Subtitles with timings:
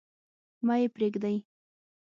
[0.65, 1.37] مه يې پريږدﺉ.